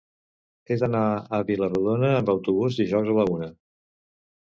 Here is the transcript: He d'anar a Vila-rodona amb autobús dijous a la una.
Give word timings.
He 0.69 0.77
d'anar 0.83 1.01
a 1.17 1.39
Vila-rodona 1.49 2.09
amb 2.21 2.31
autobús 2.33 2.79
dijous 2.81 3.13
a 3.13 3.19
la 3.19 3.27
una. 3.35 3.51